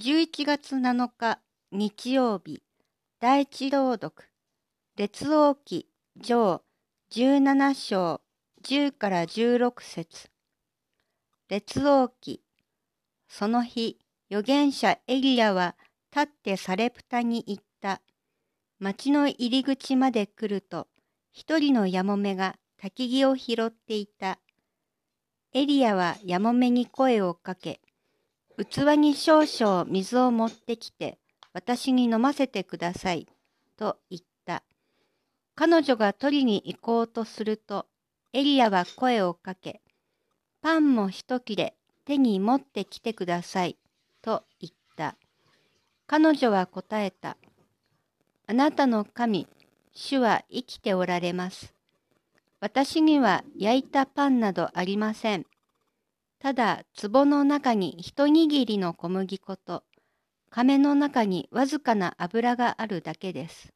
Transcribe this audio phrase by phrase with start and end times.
[0.00, 1.40] 11月7日
[1.72, 2.62] 日曜日
[3.18, 4.14] 第一朗読
[4.96, 6.62] 列王記上
[7.10, 8.20] 17章
[8.62, 10.30] 10から16節。
[11.48, 12.44] 列王記
[13.26, 13.98] その日
[14.30, 15.74] 預言者エリアは
[16.14, 18.00] 立ってサレプタに行った。
[18.78, 20.86] 町の入り口まで来ると
[21.32, 24.38] 一人のやもめが焚き木を拾っていた。
[25.54, 27.80] エリアはやもめに声をかけ
[28.64, 31.18] 器に少々水を持ってきて
[31.52, 33.26] 私に飲ませてください。
[33.76, 34.62] と言った。
[35.54, 37.86] 彼女が取りに行こうとすると、
[38.32, 39.80] エリアは声をかけ、
[40.62, 43.76] パンも一切れ手に持ってきてください。
[44.22, 45.16] と言った。
[46.06, 47.36] 彼女は答えた。
[48.46, 49.48] あなたの神、
[49.92, 51.74] 主は生きておられます。
[52.60, 55.46] 私には焼いたパンなどありません。
[56.40, 59.82] ただ壺の中に一握りの小麦粉と
[60.50, 63.72] 亀の中にわずかな油があるだけです。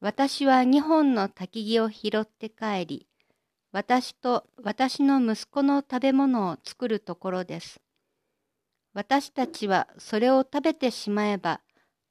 [0.00, 3.06] 私は二本の焚き木を拾って帰り、
[3.72, 7.80] 私と私の息子の食べ物を作るところです。
[8.92, 11.60] 私たちはそれを食べてしまえば、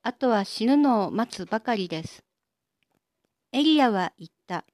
[0.03, 2.23] あとは死ぬのを待つばかりです。
[3.51, 4.65] エリアは言った。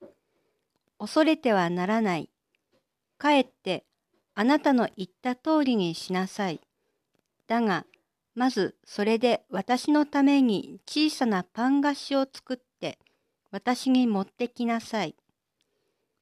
[1.00, 2.30] 恐れてはならない。
[3.17, 3.86] かえって
[4.36, 6.59] あなたの言った通りにしなさい。
[7.48, 7.86] だが、
[8.36, 12.98] まずそれで私のために小さなパン菓子を作って
[13.52, 15.16] 私に持ってきなさい。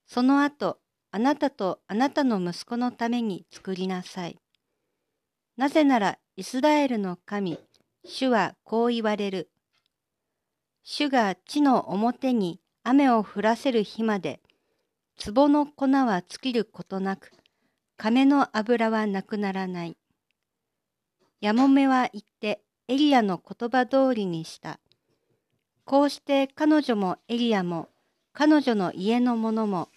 [0.06, 0.78] その後、
[1.12, 4.38] あなたとあなたの息子のために作りなさい。
[5.56, 7.60] なぜならイスラエルの神、
[8.04, 9.50] 主はこう言われる。
[10.84, 14.42] 主が地の表に雨を降らせる日まで、
[15.24, 17.32] 壺の粉は尽きることなく、
[18.02, 19.96] 亀の油はなくならない。
[21.40, 24.80] やもめは言ってエリアの言葉通りにした。
[25.86, 27.90] こうして彼女もエリアも
[28.34, 29.90] 彼女の家の者も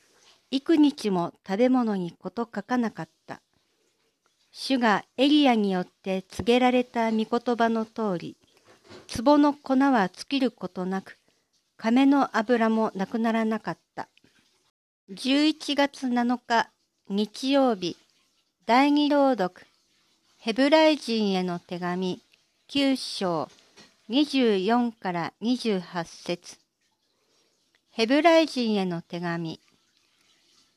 [0.50, 3.40] 幾日も食べ物にこと書かなかった。
[4.52, 8.36] 主がエリアによって告げられた御言葉の通り、
[9.16, 11.18] 壺の粉は尽きることなく、
[11.78, 14.10] 亀の油もなくならなかった。
[15.08, 16.73] 11月7日
[17.10, 17.98] 日曜日、
[18.64, 19.66] 第二朗読、
[20.38, 22.22] ヘブライ人への手紙、
[22.70, 23.50] 9章、
[24.08, 26.56] 24から28節
[27.90, 29.60] ヘブライ人への手紙。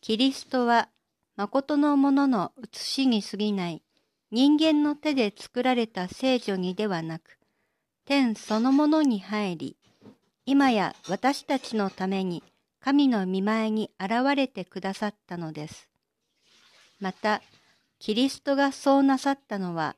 [0.01, 0.89] キリストは、
[1.37, 3.81] 誠のものの写しに過ぎない
[4.29, 7.37] 人間の手で作られた聖女にではなく、
[8.03, 9.77] 天そのものに入り、
[10.45, 12.43] 今や私たちのために
[12.81, 15.87] 神の見前に現れてくださったのです。
[16.99, 17.41] また、
[17.99, 19.95] キリストがそうなさったのは、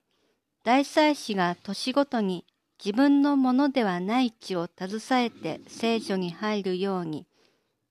[0.63, 2.45] 大祭司が年ごとに
[2.83, 7.25] 自分のものではない地を携えて聖女に入るように、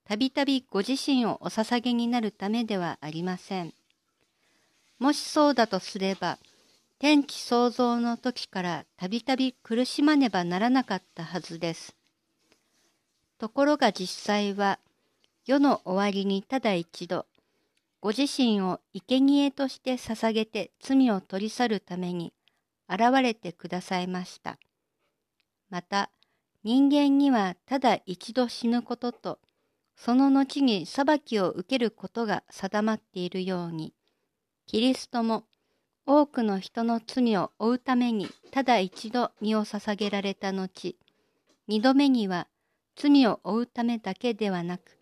[0.05, 3.73] たびたびご自身をお捧げになるためではありません。
[4.97, 6.39] もしそうだとすれば、
[6.97, 11.95] 天地創造の時からたびたび苦しまねばならなかったはずです。
[13.37, 14.79] ところが実際は、
[15.45, 17.25] 世の終わりにただ一度、
[18.01, 22.33] ご自身を生贄として捧げて罪を取り去るために
[22.87, 24.57] 現れてくださいました。
[25.69, 26.09] また、
[26.63, 29.39] 人間にはただ一度死ぬことと、
[29.95, 33.93] その後に裁きを受けることが定まっているように、
[34.65, 35.43] キリストも
[36.05, 40.95] 多くの人の罪を負うためにただ一度身を捧げられた後、
[41.67, 42.47] 二度目には
[42.95, 44.98] 罪を負うためだけではなく、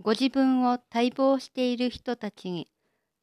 [0.00, 2.70] ご自分を待望している人たちに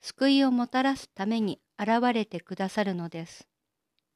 [0.01, 3.47] 救いをもたらすために現れてくださるのです。